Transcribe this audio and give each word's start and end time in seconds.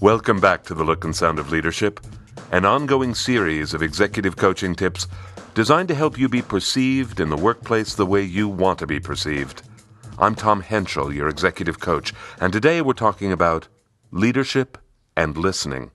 Welcome 0.00 0.40
back 0.40 0.64
to 0.64 0.72
The 0.72 0.82
Look 0.82 1.04
and 1.04 1.14
Sound 1.14 1.38
of 1.38 1.52
Leadership, 1.52 2.00
an 2.52 2.64
ongoing 2.64 3.14
series 3.14 3.74
of 3.74 3.82
executive 3.82 4.34
coaching 4.34 4.74
tips 4.74 5.06
designed 5.52 5.88
to 5.88 5.94
help 5.94 6.18
you 6.18 6.26
be 6.26 6.40
perceived 6.40 7.20
in 7.20 7.28
the 7.28 7.36
workplace 7.36 7.92
the 7.92 8.06
way 8.06 8.22
you 8.22 8.48
want 8.48 8.78
to 8.78 8.86
be 8.86 8.98
perceived. 8.98 9.60
I'm 10.18 10.34
Tom 10.34 10.62
Henschel, 10.62 11.12
your 11.12 11.28
executive 11.28 11.80
coach, 11.80 12.14
and 12.40 12.50
today 12.50 12.80
we're 12.80 12.94
talking 12.94 13.30
about 13.30 13.68
leadership 14.10 14.78
and 15.18 15.36
listening. 15.36 15.90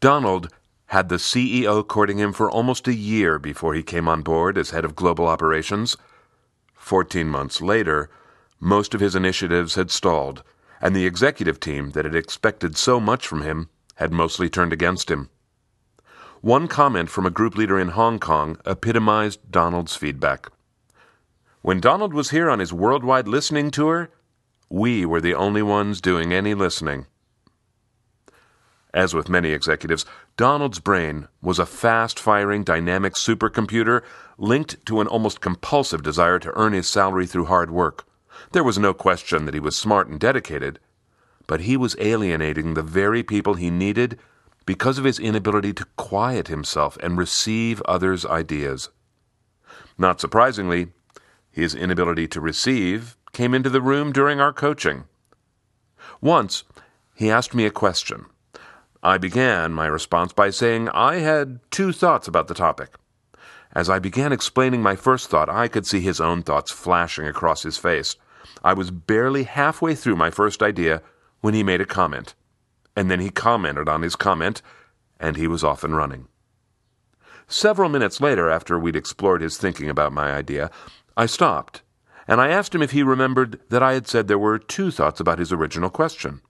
Donald 0.00 0.48
had 0.86 1.10
the 1.10 1.16
CEO 1.16 1.86
courting 1.86 2.16
him 2.16 2.32
for 2.32 2.50
almost 2.50 2.88
a 2.88 2.94
year 2.94 3.38
before 3.38 3.74
he 3.74 3.82
came 3.82 4.08
on 4.08 4.22
board 4.22 4.56
as 4.56 4.70
head 4.70 4.86
of 4.86 4.96
global 4.96 5.26
operations. 5.26 5.98
Fourteen 6.72 7.28
months 7.28 7.60
later, 7.60 8.08
most 8.58 8.94
of 8.94 9.00
his 9.00 9.14
initiatives 9.14 9.74
had 9.74 9.90
stalled 9.90 10.42
and 10.84 10.94
the 10.94 11.06
executive 11.06 11.58
team 11.58 11.92
that 11.92 12.04
had 12.04 12.14
expected 12.14 12.76
so 12.76 13.00
much 13.00 13.26
from 13.26 13.40
him 13.40 13.70
had 13.94 14.12
mostly 14.12 14.50
turned 14.50 14.70
against 14.70 15.10
him. 15.10 15.30
One 16.42 16.68
comment 16.68 17.08
from 17.08 17.24
a 17.24 17.30
group 17.30 17.56
leader 17.56 17.80
in 17.80 17.88
Hong 17.88 18.18
Kong 18.18 18.58
epitomized 18.66 19.50
Donald's 19.50 19.96
feedback. 19.96 20.50
When 21.62 21.80
Donald 21.80 22.12
was 22.12 22.30
here 22.30 22.50
on 22.50 22.58
his 22.58 22.70
worldwide 22.70 23.26
listening 23.26 23.70
tour, 23.70 24.10
we 24.68 25.06
were 25.06 25.22
the 25.22 25.34
only 25.34 25.62
ones 25.62 26.02
doing 26.02 26.34
any 26.34 26.52
listening. 26.52 27.06
As 28.92 29.14
with 29.14 29.30
many 29.30 29.52
executives, 29.52 30.04
Donald's 30.36 30.80
brain 30.80 31.28
was 31.40 31.58
a 31.58 31.64
fast 31.64 32.20
firing 32.20 32.62
dynamic 32.62 33.14
supercomputer 33.14 34.02
linked 34.36 34.84
to 34.84 35.00
an 35.00 35.06
almost 35.06 35.40
compulsive 35.40 36.02
desire 36.02 36.38
to 36.40 36.52
earn 36.54 36.74
his 36.74 36.86
salary 36.86 37.26
through 37.26 37.46
hard 37.46 37.70
work. 37.70 38.06
There 38.52 38.64
was 38.64 38.78
no 38.78 38.94
question 38.94 39.44
that 39.44 39.54
he 39.54 39.60
was 39.60 39.76
smart 39.76 40.08
and 40.08 40.18
dedicated, 40.20 40.78
but 41.46 41.60
he 41.60 41.76
was 41.76 41.96
alienating 41.98 42.74
the 42.74 42.82
very 42.82 43.22
people 43.22 43.54
he 43.54 43.70
needed 43.70 44.18
because 44.66 44.98
of 44.98 45.04
his 45.04 45.18
inability 45.18 45.72
to 45.74 45.86
quiet 45.96 46.48
himself 46.48 46.96
and 47.02 47.18
receive 47.18 47.82
others' 47.82 48.24
ideas. 48.24 48.88
Not 49.98 50.20
surprisingly, 50.20 50.88
his 51.50 51.74
inability 51.74 52.26
to 52.28 52.40
receive 52.40 53.16
came 53.32 53.54
into 53.54 53.70
the 53.70 53.82
room 53.82 54.12
during 54.12 54.40
our 54.40 54.52
coaching. 54.52 55.04
Once, 56.20 56.64
he 57.14 57.30
asked 57.30 57.54
me 57.54 57.66
a 57.66 57.70
question. 57.70 58.26
I 59.02 59.18
began 59.18 59.72
my 59.72 59.86
response 59.86 60.32
by 60.32 60.50
saying 60.50 60.88
I 60.88 61.16
had 61.16 61.60
two 61.70 61.92
thoughts 61.92 62.26
about 62.26 62.48
the 62.48 62.54
topic. 62.54 62.94
As 63.72 63.90
I 63.90 63.98
began 63.98 64.32
explaining 64.32 64.82
my 64.82 64.96
first 64.96 65.28
thought, 65.28 65.48
I 65.48 65.68
could 65.68 65.86
see 65.86 66.00
his 66.00 66.20
own 66.20 66.42
thoughts 66.42 66.72
flashing 66.72 67.26
across 67.26 67.64
his 67.64 67.76
face. 67.76 68.16
I 68.62 68.72
was 68.72 68.90
barely 68.90 69.44
halfway 69.44 69.94
through 69.94 70.16
my 70.16 70.30
first 70.30 70.62
idea 70.62 71.02
when 71.40 71.54
he 71.54 71.62
made 71.62 71.80
a 71.80 71.86
comment, 71.86 72.34
and 72.96 73.10
then 73.10 73.20
he 73.20 73.30
commented 73.30 73.88
on 73.88 74.02
his 74.02 74.16
comment, 74.16 74.62
and 75.20 75.36
he 75.36 75.46
was 75.46 75.64
off 75.64 75.84
and 75.84 75.96
running. 75.96 76.28
Several 77.46 77.88
minutes 77.88 78.20
later, 78.20 78.48
after 78.48 78.78
we'd 78.78 78.96
explored 78.96 79.42
his 79.42 79.58
thinking 79.58 79.90
about 79.90 80.12
my 80.12 80.32
idea, 80.32 80.70
I 81.16 81.26
stopped, 81.26 81.82
and 82.26 82.40
I 82.40 82.48
asked 82.48 82.74
him 82.74 82.82
if 82.82 82.92
he 82.92 83.02
remembered 83.02 83.60
that 83.68 83.82
I 83.82 83.92
had 83.92 84.08
said 84.08 84.26
there 84.26 84.38
were 84.38 84.58
two 84.58 84.90
thoughts 84.90 85.20
about 85.20 85.38
his 85.38 85.52
original 85.52 85.90
question. 85.90 86.40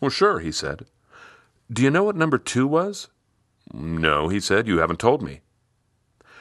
Well, 0.00 0.10
sure, 0.10 0.40
he 0.40 0.50
said. 0.50 0.86
Do 1.72 1.82
you 1.82 1.90
know 1.90 2.04
what 2.04 2.16
number 2.16 2.38
two 2.38 2.66
was? 2.66 3.08
No, 3.72 4.28
he 4.28 4.40
said, 4.40 4.66
you 4.66 4.78
haven't 4.78 4.98
told 4.98 5.22
me. 5.22 5.40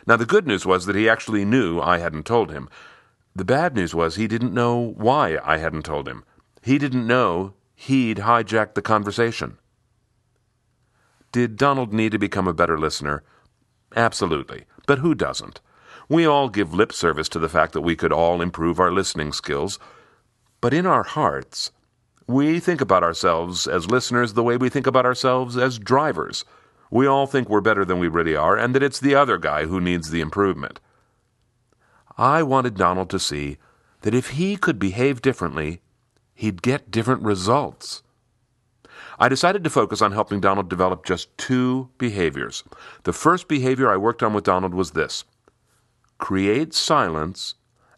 Now, 0.06 0.18
the 0.18 0.26
good 0.26 0.46
news 0.46 0.66
was 0.66 0.86
that 0.86 0.96
he 0.96 1.08
actually 1.08 1.46
knew 1.46 1.80
I 1.80 2.00
hadn't 2.00 2.26
told 2.26 2.52
him. 2.52 2.68
The 3.36 3.46
bad 3.46 3.76
news 3.76 3.96
was 3.96 4.16
he 4.16 4.28
didn't 4.28 4.54
know 4.54 4.94
why 4.96 5.40
I 5.44 5.58
hadn't 5.58 5.86
told 5.86 6.08
him. 6.08 6.24
He 6.62 6.78
didn't 6.78 7.08
know 7.08 7.54
he'd 7.76 8.18
hijacked 8.18 8.76
the 8.76 8.82
conversation. 8.82 9.58
Did 11.32 11.58
Donald 11.58 11.92
need 11.92 12.12
to 12.12 12.20
become 12.20 12.48
a 12.48 12.54
better 12.54 12.78
listener? 12.78 13.24
Absolutely. 13.96 14.66
But 14.86 15.00
who 15.00 15.16
doesn't? 15.16 15.62
We 16.08 16.28
all 16.28 16.48
give 16.48 16.74
lip 16.74 16.94
service 16.94 17.28
to 17.30 17.40
the 17.40 17.50
fact 17.50 17.74
that 17.74 17.82
we 17.82 17.96
could 17.96 18.14
all 18.14 18.42
improve 18.42 18.80
our 18.80 18.92
listening 18.92 19.32
skills. 19.32 19.80
But 20.62 20.74
in 20.74 20.86
our 20.86 21.04
hearts, 21.04 21.72
we 22.28 22.60
think 22.60 22.82
about 22.82 23.04
ourselves 23.04 23.68
as 23.68 23.90
listeners 23.90 24.34
the 24.34 24.44
way 24.44 24.58
we 24.58 24.70
think 24.70 24.86
about 24.86 25.06
ourselves 25.06 25.58
as 25.58 25.80
drivers. 25.80 26.46
We 26.92 27.08
all 27.08 27.26
think 27.26 27.50
we're 27.50 27.62
better 27.62 27.84
than 27.84 27.98
we 27.98 28.08
really 28.08 28.36
are, 28.36 28.56
and 28.56 28.76
that 28.76 28.84
it's 28.84 29.00
the 29.00 29.16
other 29.16 29.40
guy 29.40 29.66
who 29.66 29.82
needs 29.82 30.12
the 30.12 30.22
improvement. 30.22 30.80
I 32.18 32.44
wanted 32.44 32.76
Donald 32.76 33.10
to 33.10 33.20
see 33.20 33.58
that 34.02 34.14
if 34.14 34.32
he 34.32 34.56
could 34.56 34.78
behave 34.78 35.22
differently, 35.22 35.82
he'd 36.36 36.62
get 36.62 36.92
different 36.92 37.24
results. 37.24 38.04
I 39.20 39.30
decided 39.30 39.64
to 39.64 39.70
focus 39.70 40.02
on 40.02 40.12
helping 40.12 40.40
Donald 40.40 40.70
develop 40.70 41.06
just 41.06 41.36
two 41.38 41.90
behaviors. 41.98 42.64
The 43.04 43.14
first 43.14 43.48
behavior 43.48 43.90
I 43.90 43.98
worked 43.98 44.24
on 44.24 44.34
with 44.34 44.44
Donald 44.44 44.74
was 44.74 44.92
this 44.92 45.24
create 46.18 46.74
silence 46.74 47.56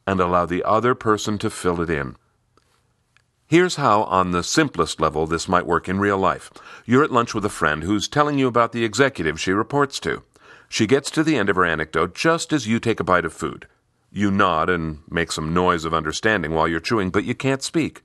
and 0.08 0.20
allow 0.20 0.46
the 0.46 0.64
other 0.64 0.96
person 0.96 1.38
to 1.40 1.50
fill 1.50 1.82
it 1.82 1.90
in. 1.90 2.16
Here's 3.48 3.76
how, 3.76 4.04
on 4.04 4.32
the 4.32 4.44
simplest 4.44 5.00
level, 5.00 5.28
this 5.28 5.48
might 5.48 5.68
work 5.68 5.88
in 5.88 6.00
real 6.00 6.18
life. 6.18 6.52
You're 6.86 7.04
at 7.04 7.12
lunch 7.12 7.36
with 7.36 7.46
a 7.46 7.50
friend 7.50 7.84
who's 7.84 8.08
telling 8.08 8.40
you 8.40 8.48
about 8.48 8.72
the 8.72 8.84
executive 8.84 9.40
she 9.40 9.52
reports 9.52 10.00
to. 10.00 10.24
She 10.68 10.88
gets 10.88 11.12
to 11.12 11.24
the 11.24 11.38
end 11.38 11.50
of 11.50 11.56
her 11.56 11.66
anecdote 11.66 12.16
just 12.16 12.52
as 12.52 12.68
you 12.68 12.80
take 12.80 13.00
a 13.00 13.04
bite 13.04 13.26
of 13.26 13.34
food. 13.34 13.68
You 14.18 14.32
nod 14.32 14.70
and 14.70 15.00
make 15.10 15.30
some 15.30 15.54
noise 15.54 15.84
of 15.84 15.94
understanding 15.94 16.54
while 16.54 16.70
you're 16.70 16.80
chewing, 16.80 17.10
but 17.10 17.26
you 17.26 17.36
can't 17.36 17.62
speak. 17.62 18.02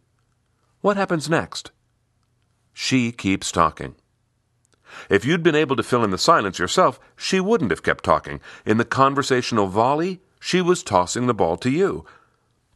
What 0.80 0.96
happens 0.96 1.30
next? 1.30 1.70
She 2.72 3.12
keeps 3.12 3.52
talking. 3.52 3.94
If 5.08 5.24
you'd 5.24 5.44
been 5.44 5.54
able 5.54 5.76
to 5.76 5.84
fill 5.84 6.02
in 6.02 6.10
the 6.10 6.18
silence 6.18 6.58
yourself, 6.58 6.98
she 7.16 7.38
wouldn't 7.38 7.70
have 7.70 7.84
kept 7.84 8.02
talking. 8.02 8.40
In 8.66 8.76
the 8.76 8.84
conversational 8.84 9.68
volley, 9.68 10.20
she 10.40 10.60
was 10.60 10.82
tossing 10.82 11.28
the 11.28 11.32
ball 11.32 11.56
to 11.58 11.70
you. 11.70 12.04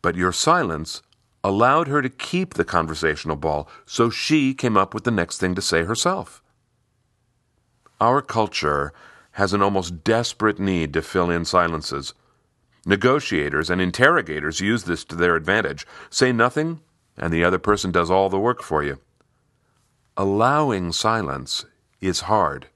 But 0.01 0.15
your 0.15 0.31
silence 0.31 1.03
allowed 1.43 1.89
her 1.89 2.03
to 2.03 2.09
keep 2.09 2.55
the 2.55 2.65
conversational 2.65 3.35
ball, 3.35 3.69
so 3.85 4.11
she 4.11 4.55
came 4.55 4.77
up 4.77 4.95
with 4.95 5.03
the 5.03 5.11
next 5.11 5.39
thing 5.39 5.57
to 5.57 5.61
say 5.61 5.83
herself. 5.83 6.41
Our 8.01 8.23
culture 8.23 8.93
has 9.33 9.53
an 9.53 9.61
almost 9.61 10.05
desperate 10.05 10.61
need 10.61 10.93
to 10.93 11.03
fill 11.03 11.31
in 11.31 11.45
silences. 11.45 12.15
Negotiators 12.87 13.71
and 13.71 13.81
interrogators 13.81 14.61
use 14.61 14.85
this 14.85 15.05
to 15.05 15.15
their 15.15 15.37
advantage. 15.37 15.87
Say 16.11 16.33
nothing, 16.33 16.81
and 17.17 17.33
the 17.33 17.45
other 17.45 17.59
person 17.59 17.91
does 17.91 18.11
all 18.11 18.29
the 18.29 18.39
work 18.39 18.63
for 18.63 18.83
you. 18.83 18.99
Allowing 20.17 20.93
silence 20.93 21.65
is 22.01 22.21
hard. 22.23 22.69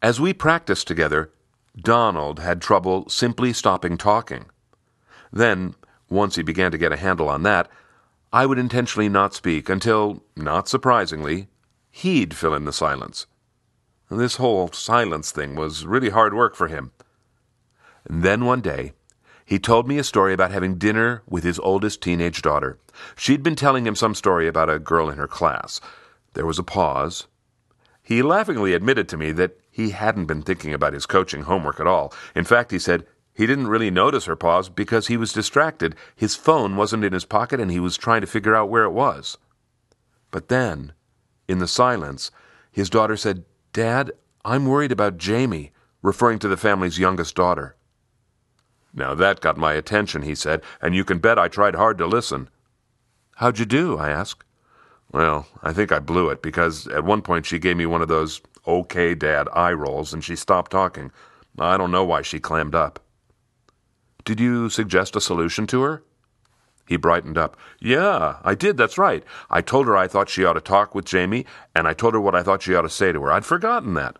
As 0.00 0.20
we 0.20 0.32
practiced 0.32 0.86
together, 0.86 1.32
Donald 1.76 2.38
had 2.38 2.62
trouble 2.62 3.08
simply 3.08 3.52
stopping 3.52 3.98
talking. 3.98 4.46
Then, 5.32 5.74
once 6.08 6.36
he 6.36 6.42
began 6.42 6.70
to 6.70 6.78
get 6.78 6.92
a 6.92 6.96
handle 6.96 7.28
on 7.28 7.42
that, 7.42 7.68
I 8.32 8.46
would 8.46 8.58
intentionally 8.58 9.08
not 9.08 9.34
speak 9.34 9.68
until, 9.68 10.22
not 10.36 10.68
surprisingly, 10.68 11.48
he'd 11.90 12.34
fill 12.34 12.54
in 12.54 12.64
the 12.64 12.72
silence. 12.72 13.26
This 14.10 14.36
whole 14.36 14.70
silence 14.72 15.32
thing 15.32 15.56
was 15.56 15.86
really 15.86 16.10
hard 16.10 16.32
work 16.32 16.54
for 16.54 16.68
him. 16.68 16.92
And 18.08 18.22
then 18.22 18.44
one 18.44 18.60
day, 18.60 18.92
he 19.44 19.58
told 19.58 19.86
me 19.86 19.98
a 19.98 20.04
story 20.04 20.32
about 20.32 20.50
having 20.50 20.76
dinner 20.76 21.22
with 21.28 21.44
his 21.44 21.58
oldest 21.60 22.02
teenage 22.02 22.42
daughter. 22.42 22.78
She'd 23.16 23.42
been 23.42 23.54
telling 23.54 23.86
him 23.86 23.94
some 23.94 24.14
story 24.14 24.48
about 24.48 24.70
a 24.70 24.78
girl 24.78 25.08
in 25.08 25.18
her 25.18 25.28
class. 25.28 25.80
There 26.34 26.46
was 26.46 26.58
a 26.58 26.64
pause. 26.64 27.26
He 28.02 28.22
laughingly 28.22 28.74
admitted 28.74 29.08
to 29.08 29.16
me 29.16 29.32
that 29.32 29.58
he 29.70 29.90
hadn't 29.90 30.26
been 30.26 30.42
thinking 30.42 30.74
about 30.74 30.94
his 30.94 31.06
coaching 31.06 31.42
homework 31.42 31.78
at 31.78 31.86
all. 31.86 32.12
In 32.34 32.44
fact, 32.44 32.70
he 32.70 32.78
said, 32.78 33.06
he 33.34 33.46
didn't 33.46 33.68
really 33.68 33.90
notice 33.90 34.24
her 34.24 34.34
pause 34.34 34.68
because 34.68 35.08
he 35.08 35.16
was 35.16 35.32
distracted. 35.32 35.94
His 36.16 36.34
phone 36.34 36.74
wasn't 36.74 37.04
in 37.04 37.12
his 37.12 37.26
pocket 37.26 37.60
and 37.60 37.70
he 37.70 37.78
was 37.78 37.96
trying 37.96 38.22
to 38.22 38.26
figure 38.26 38.56
out 38.56 38.70
where 38.70 38.84
it 38.84 38.92
was. 38.92 39.36
But 40.30 40.48
then, 40.48 40.92
in 41.46 41.58
the 41.58 41.68
silence, 41.68 42.30
his 42.72 42.90
daughter 42.90 43.16
said, 43.16 43.44
Dad, 43.72 44.12
I'm 44.44 44.66
worried 44.66 44.92
about 44.92 45.18
Jamie, 45.18 45.72
referring 46.00 46.38
to 46.40 46.48
the 46.48 46.56
family's 46.56 46.98
youngest 46.98 47.34
daughter. 47.34 47.76
Now 48.96 49.14
that 49.14 49.40
got 49.40 49.58
my 49.58 49.74
attention, 49.74 50.22
he 50.22 50.34
said, 50.34 50.62
and 50.80 50.94
you 50.94 51.04
can 51.04 51.18
bet 51.18 51.38
I 51.38 51.48
tried 51.48 51.74
hard 51.74 51.98
to 51.98 52.06
listen. 52.06 52.48
How'd 53.36 53.58
you 53.58 53.66
do? 53.66 53.98
I 53.98 54.08
asked. 54.08 54.42
Well, 55.12 55.46
I 55.62 55.74
think 55.74 55.92
I 55.92 55.98
blew 55.98 56.30
it 56.30 56.42
because 56.42 56.88
at 56.88 57.04
one 57.04 57.20
point 57.20 57.44
she 57.44 57.58
gave 57.58 57.76
me 57.76 57.86
one 57.86 58.02
of 58.02 58.08
those 58.08 58.40
okay, 58.66 59.14
Dad 59.14 59.48
eye 59.52 59.72
rolls 59.72 60.12
and 60.12 60.24
she 60.24 60.34
stopped 60.34 60.72
talking. 60.72 61.12
I 61.58 61.76
don't 61.76 61.92
know 61.92 62.04
why 62.04 62.22
she 62.22 62.40
clammed 62.40 62.74
up. 62.74 62.98
Did 64.24 64.40
you 64.40 64.70
suggest 64.70 65.14
a 65.14 65.20
solution 65.20 65.66
to 65.68 65.82
her? 65.82 66.02
He 66.88 66.96
brightened 66.96 67.36
up. 67.36 67.56
Yeah, 67.80 68.36
I 68.42 68.54
did, 68.54 68.76
that's 68.76 68.98
right. 68.98 69.22
I 69.50 69.60
told 69.60 69.86
her 69.86 69.96
I 69.96 70.08
thought 70.08 70.28
she 70.28 70.44
ought 70.44 70.54
to 70.54 70.60
talk 70.60 70.94
with 70.94 71.04
Jamie, 71.04 71.44
and 71.74 71.86
I 71.86 71.92
told 71.92 72.14
her 72.14 72.20
what 72.20 72.34
I 72.34 72.42
thought 72.42 72.62
she 72.62 72.74
ought 72.74 72.82
to 72.82 72.88
say 72.88 73.12
to 73.12 73.22
her. 73.22 73.32
I'd 73.32 73.44
forgotten 73.44 73.94
that. 73.94 74.16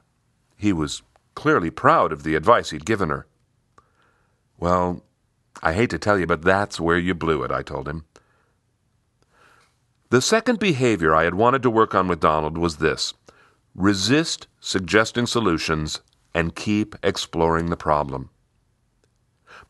He 0.56 0.72
was 0.72 1.02
clearly 1.34 1.70
proud 1.70 2.12
of 2.12 2.24
the 2.24 2.34
advice 2.34 2.70
he'd 2.70 2.84
given 2.84 3.08
her. 3.08 3.26
Well, 4.66 5.04
I 5.62 5.74
hate 5.74 5.90
to 5.90 5.98
tell 5.98 6.18
you, 6.18 6.26
but 6.26 6.42
that's 6.42 6.80
where 6.80 6.98
you 6.98 7.14
blew 7.14 7.44
it, 7.44 7.52
I 7.52 7.62
told 7.62 7.86
him. 7.86 8.04
The 10.10 10.20
second 10.20 10.58
behavior 10.58 11.14
I 11.14 11.22
had 11.22 11.36
wanted 11.36 11.62
to 11.62 11.70
work 11.70 11.94
on 11.94 12.08
with 12.08 12.18
Donald 12.18 12.58
was 12.58 12.78
this 12.78 13.14
resist 13.76 14.48
suggesting 14.58 15.24
solutions 15.24 16.00
and 16.34 16.56
keep 16.56 16.96
exploring 17.04 17.70
the 17.70 17.76
problem. 17.76 18.30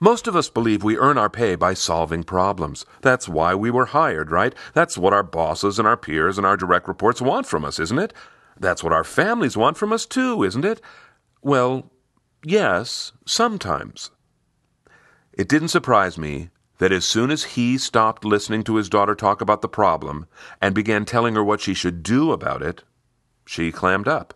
Most 0.00 0.26
of 0.26 0.34
us 0.34 0.48
believe 0.48 0.82
we 0.82 0.96
earn 0.96 1.18
our 1.18 1.28
pay 1.28 1.56
by 1.56 1.74
solving 1.74 2.22
problems. 2.22 2.86
That's 3.02 3.28
why 3.28 3.54
we 3.54 3.70
were 3.70 3.92
hired, 4.00 4.30
right? 4.30 4.54
That's 4.72 4.96
what 4.96 5.12
our 5.12 5.22
bosses 5.22 5.78
and 5.78 5.86
our 5.86 5.98
peers 5.98 6.38
and 6.38 6.46
our 6.46 6.56
direct 6.56 6.88
reports 6.88 7.20
want 7.20 7.44
from 7.44 7.66
us, 7.66 7.78
isn't 7.78 7.98
it? 7.98 8.14
That's 8.58 8.82
what 8.82 8.94
our 8.94 9.04
families 9.04 9.58
want 9.58 9.76
from 9.76 9.92
us, 9.92 10.06
too, 10.06 10.42
isn't 10.42 10.64
it? 10.64 10.80
Well, 11.42 11.90
yes, 12.42 13.12
sometimes. 13.26 14.10
It 15.36 15.48
didn't 15.48 15.68
surprise 15.68 16.16
me 16.16 16.48
that 16.78 16.92
as 16.92 17.04
soon 17.04 17.30
as 17.30 17.44
he 17.44 17.76
stopped 17.76 18.24
listening 18.24 18.64
to 18.64 18.76
his 18.76 18.88
daughter 18.88 19.14
talk 19.14 19.42
about 19.42 19.60
the 19.60 19.68
problem 19.68 20.26
and 20.62 20.74
began 20.74 21.04
telling 21.04 21.34
her 21.34 21.44
what 21.44 21.60
she 21.60 21.74
should 21.74 22.02
do 22.02 22.32
about 22.32 22.62
it, 22.62 22.84
she 23.44 23.70
clammed 23.70 24.08
up. 24.08 24.32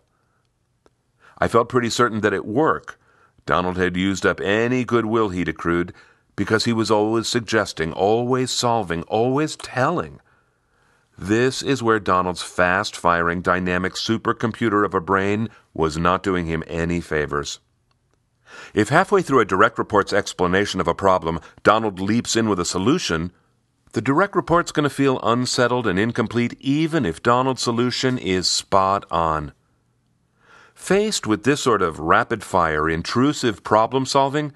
I 1.39 1.47
felt 1.47 1.69
pretty 1.69 1.89
certain 1.89 2.21
that 2.21 2.33
at 2.33 2.45
work, 2.45 2.99
Donald 3.47 3.77
had 3.77 3.97
used 3.97 4.27
up 4.27 4.39
any 4.41 4.85
goodwill 4.85 5.29
he'd 5.29 5.49
accrued 5.49 5.91
because 6.35 6.65
he 6.65 6.73
was 6.73 6.91
always 6.91 7.27
suggesting, 7.27 7.91
always 7.93 8.51
solving, 8.51 9.01
always 9.03 9.55
telling. 9.55 10.19
This 11.17 11.63
is 11.63 11.81
where 11.81 11.99
Donald's 11.99 12.43
fast 12.43 12.95
firing 12.95 13.41
dynamic 13.41 13.93
supercomputer 13.93 14.85
of 14.85 14.93
a 14.93 15.01
brain 15.01 15.49
was 15.73 15.97
not 15.97 16.21
doing 16.21 16.45
him 16.45 16.63
any 16.67 17.01
favors. 17.01 17.59
If 18.73 18.89
halfway 18.89 19.21
through 19.21 19.39
a 19.39 19.45
direct 19.45 19.77
report's 19.77 20.13
explanation 20.13 20.79
of 20.79 20.87
a 20.87 20.95
problem, 20.95 21.39
Donald 21.63 21.99
leaps 21.99 22.35
in 22.35 22.49
with 22.49 22.59
a 22.59 22.65
solution, 22.65 23.31
the 23.93 24.01
direct 24.01 24.35
report's 24.35 24.71
going 24.71 24.83
to 24.83 24.89
feel 24.89 25.19
unsettled 25.21 25.85
and 25.85 25.99
incomplete 25.99 26.55
even 26.59 27.05
if 27.05 27.21
Donald's 27.21 27.61
solution 27.61 28.17
is 28.17 28.49
spot 28.49 29.05
on. 29.11 29.51
Faced 30.73 31.27
with 31.27 31.43
this 31.43 31.61
sort 31.61 31.81
of 31.81 31.99
rapid 31.99 32.43
fire, 32.43 32.89
intrusive 32.89 33.63
problem 33.63 34.05
solving, 34.05 34.53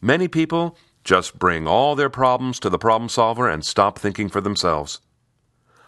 many 0.00 0.28
people 0.28 0.76
just 1.04 1.38
bring 1.38 1.66
all 1.66 1.94
their 1.94 2.10
problems 2.10 2.60
to 2.60 2.68
the 2.68 2.78
problem 2.78 3.08
solver 3.08 3.48
and 3.48 3.64
stop 3.64 3.98
thinking 3.98 4.28
for 4.28 4.40
themselves. 4.40 5.00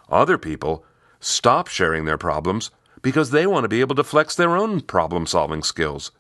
Other 0.09 0.39
people 0.39 0.85
stop 1.21 1.69
sharing 1.69 2.07
their 2.07 2.19
problems 2.19 2.71
because 3.03 3.31
they 3.31 3.47
want 3.47 3.65
to 3.65 3.69
be 3.69 3.81
able 3.81 3.97
to 3.97 4.05
flex 4.05 4.35
their 4.35 4.57
own 4.57 4.81
problem 4.81 5.27
solving 5.27 5.63
skills. 5.63 6.11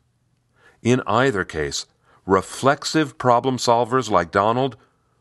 In 0.82 1.02
either 1.06 1.44
case, 1.44 1.86
reflexive 2.26 3.18
problem 3.18 3.56
solvers 3.56 4.10
like 4.10 4.30
Donald 4.30 4.76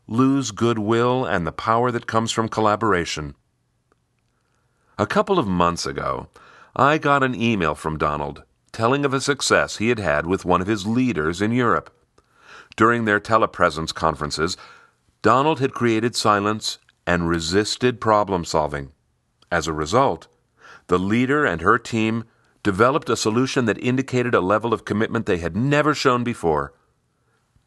lose 0.06 0.50
goodwill 0.50 1.24
and 1.24 1.46
the 1.46 1.52
power 1.52 1.90
that 1.90 2.06
comes 2.06 2.32
from 2.32 2.48
collaboration. 2.48 3.34
A 4.98 5.06
couple 5.06 5.38
of 5.38 5.46
months 5.46 5.86
ago, 5.86 6.28
I 6.74 6.98
got 6.98 7.22
an 7.22 7.34
email 7.34 7.74
from 7.74 7.98
Donald 7.98 8.42
telling 8.72 9.04
of 9.04 9.14
a 9.14 9.20
success 9.20 9.78
he 9.78 9.88
had 9.88 9.98
had 9.98 10.26
with 10.26 10.44
one 10.44 10.60
of 10.60 10.66
his 10.66 10.86
leaders 10.86 11.40
in 11.40 11.52
Europe. 11.52 11.92
During 12.76 13.04
their 13.04 13.18
telepresence 13.18 13.92
conferences, 13.92 14.56
Donald 15.22 15.58
had 15.58 15.72
created 15.72 16.14
silence 16.14 16.78
and 17.06 17.28
resisted 17.28 18.00
problem 18.00 18.44
solving. 18.44 18.92
As 19.50 19.66
a 19.66 19.72
result, 19.72 20.28
the 20.86 20.98
leader 20.98 21.44
and 21.44 21.60
her 21.60 21.78
team 21.78 22.24
developed 22.68 23.08
a 23.08 23.16
solution 23.16 23.64
that 23.64 23.82
indicated 23.82 24.34
a 24.34 24.42
level 24.42 24.74
of 24.74 24.84
commitment 24.84 25.24
they 25.24 25.38
had 25.38 25.56
never 25.56 25.94
shown 25.94 26.22
before. 26.22 26.74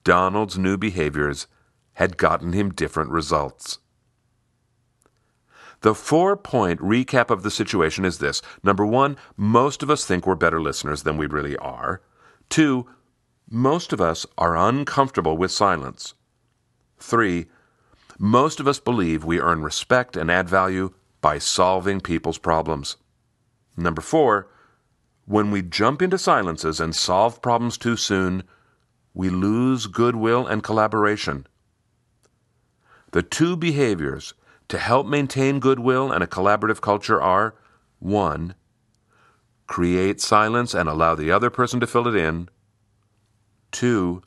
Donald's 0.03 0.59
new 0.59 0.77
behaviors 0.77 1.47
had 1.93 2.17
gotten 2.17 2.53
him 2.53 2.71
different 2.71 3.09
results. 3.09 3.79
The 5.79 5.95
four 5.95 6.37
point 6.37 6.79
recap 6.81 7.31
of 7.31 7.41
the 7.41 7.49
situation 7.49 8.05
is 8.05 8.19
this 8.19 8.43
number 8.61 8.85
one, 8.85 9.17
most 9.35 9.81
of 9.81 9.89
us 9.89 10.05
think 10.05 10.27
we're 10.27 10.35
better 10.35 10.61
listeners 10.61 11.01
than 11.01 11.17
we 11.17 11.25
really 11.25 11.57
are. 11.57 12.03
Two, 12.49 12.87
most 13.49 13.91
of 13.91 14.01
us 14.01 14.27
are 14.37 14.55
uncomfortable 14.55 15.35
with 15.35 15.51
silence. 15.51 16.13
Three, 16.99 17.47
most 18.19 18.59
of 18.59 18.67
us 18.67 18.79
believe 18.79 19.23
we 19.23 19.41
earn 19.41 19.63
respect 19.63 20.15
and 20.15 20.29
add 20.29 20.47
value 20.47 20.93
by 21.21 21.39
solving 21.39 22.01
people's 22.01 22.37
problems. 22.37 22.97
Number 23.75 24.03
four, 24.03 24.47
when 25.31 25.49
we 25.49 25.61
jump 25.61 26.01
into 26.01 26.17
silences 26.17 26.81
and 26.81 26.93
solve 26.93 27.41
problems 27.41 27.77
too 27.77 27.95
soon, 27.95 28.43
we 29.13 29.29
lose 29.29 29.87
goodwill 29.87 30.45
and 30.45 30.61
collaboration. 30.61 31.47
The 33.13 33.23
two 33.23 33.55
behaviors 33.55 34.33
to 34.67 34.77
help 34.77 35.07
maintain 35.07 35.61
goodwill 35.61 36.11
and 36.11 36.21
a 36.21 36.27
collaborative 36.27 36.81
culture 36.81 37.21
are 37.21 37.55
1. 37.99 38.55
Create 39.67 40.19
silence 40.19 40.73
and 40.73 40.89
allow 40.89 41.15
the 41.15 41.31
other 41.31 41.49
person 41.49 41.79
to 41.79 41.87
fill 41.87 42.09
it 42.09 42.15
in. 42.15 42.49
2. 43.71 44.21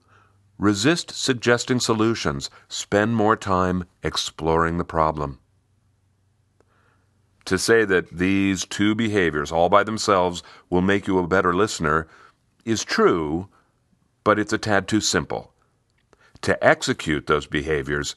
Resist 0.56 1.10
suggesting 1.10 1.80
solutions. 1.80 2.48
Spend 2.70 3.14
more 3.14 3.36
time 3.36 3.84
exploring 4.02 4.78
the 4.78 4.84
problem. 4.84 5.38
To 7.46 7.58
say 7.58 7.85
that 7.85 8.11
these 8.11 8.64
two 8.64 8.94
behaviors 8.94 9.52
all 9.52 9.69
by 9.69 9.85
themselves 9.85 10.43
will 10.70 10.81
make 10.81 11.06
you 11.06 11.19
a 11.19 11.26
better 11.26 11.55
listener 11.55 12.08
is 12.64 12.85
true, 12.85 13.49
but 14.23 14.38
it's 14.38 14.52
a 14.52 14.58
tad 14.58 14.88
too 14.88 15.00
simple. 15.00 15.52
To 16.43 16.62
execute 16.64 17.26
those 17.26 17.46
behaviors, 17.46 18.17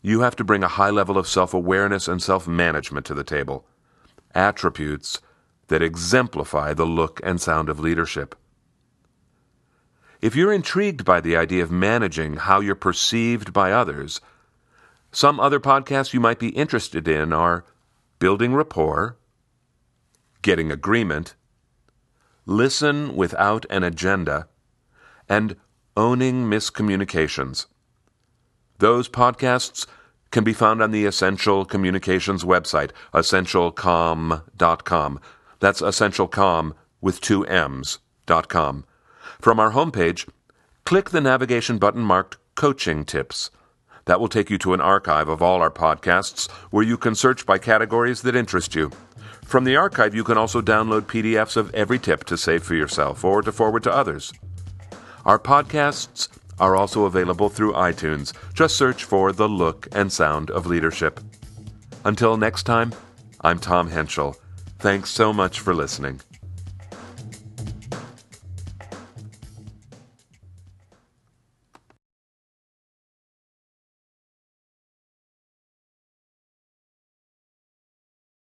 you 0.00 0.20
have 0.20 0.36
to 0.36 0.44
bring 0.44 0.62
a 0.62 0.68
high 0.68 0.90
level 0.90 1.18
of 1.18 1.26
self 1.26 1.52
awareness 1.52 2.06
and 2.06 2.22
self 2.22 2.46
management 2.46 3.04
to 3.06 3.14
the 3.14 3.24
table, 3.24 3.66
attributes 4.34 5.20
that 5.66 5.82
exemplify 5.82 6.72
the 6.72 6.86
look 6.86 7.20
and 7.24 7.40
sound 7.40 7.68
of 7.68 7.80
leadership. 7.80 8.34
If 10.20 10.34
you're 10.34 10.52
intrigued 10.52 11.04
by 11.04 11.20
the 11.20 11.36
idea 11.36 11.62
of 11.62 11.70
managing 11.70 12.34
how 12.34 12.60
you're 12.60 12.74
perceived 12.74 13.52
by 13.52 13.72
others, 13.72 14.20
some 15.12 15.40
other 15.40 15.60
podcasts 15.60 16.12
you 16.12 16.20
might 16.20 16.38
be 16.38 16.48
interested 16.48 17.06
in 17.06 17.32
are 17.32 17.64
Building 18.18 18.54
Rapport, 18.54 19.16
Getting 20.42 20.72
Agreement, 20.72 21.34
Listen 22.46 23.14
Without 23.14 23.66
an 23.70 23.84
Agenda, 23.84 24.48
and 25.28 25.54
Owning 25.96 26.48
Miscommunications. 26.48 27.66
Those 28.78 29.08
podcasts 29.08 29.86
can 30.30 30.44
be 30.44 30.52
found 30.52 30.82
on 30.82 30.90
the 30.90 31.04
Essential 31.04 31.64
Communications 31.64 32.44
website, 32.44 32.90
essentialcomm.com. 33.12 35.20
That's 35.60 35.80
essentialcomm 35.80 36.74
with 37.00 37.20
two 37.20 37.46
M's, 37.46 37.98
dot 38.26 38.48
com. 38.48 38.84
From 39.40 39.60
our 39.60 39.72
homepage, 39.72 40.28
click 40.84 41.10
the 41.10 41.20
navigation 41.20 41.78
button 41.78 42.02
marked 42.02 42.38
Coaching 42.54 43.04
Tips. 43.04 43.50
That 44.08 44.20
will 44.20 44.28
take 44.28 44.48
you 44.48 44.56
to 44.58 44.72
an 44.72 44.80
archive 44.80 45.28
of 45.28 45.42
all 45.42 45.60
our 45.60 45.70
podcasts 45.70 46.50
where 46.70 46.82
you 46.82 46.96
can 46.96 47.14
search 47.14 47.44
by 47.44 47.58
categories 47.58 48.22
that 48.22 48.34
interest 48.34 48.74
you. 48.74 48.90
From 49.44 49.64
the 49.64 49.76
archive, 49.76 50.14
you 50.14 50.24
can 50.24 50.38
also 50.38 50.62
download 50.62 51.02
PDFs 51.02 51.58
of 51.58 51.74
every 51.74 51.98
tip 51.98 52.24
to 52.24 52.38
save 52.38 52.62
for 52.62 52.74
yourself 52.74 53.22
or 53.22 53.42
to 53.42 53.52
forward 53.52 53.82
to 53.82 53.94
others. 53.94 54.32
Our 55.26 55.38
podcasts 55.38 56.28
are 56.58 56.74
also 56.74 57.04
available 57.04 57.50
through 57.50 57.74
iTunes. 57.74 58.32
Just 58.54 58.78
search 58.78 59.04
for 59.04 59.30
The 59.30 59.46
Look 59.46 59.86
and 59.92 60.10
Sound 60.10 60.50
of 60.50 60.64
Leadership. 60.64 61.20
Until 62.06 62.38
next 62.38 62.62
time, 62.62 62.94
I'm 63.42 63.58
Tom 63.58 63.90
Henschel. 63.90 64.36
Thanks 64.78 65.10
so 65.10 65.34
much 65.34 65.60
for 65.60 65.74
listening. 65.74 66.22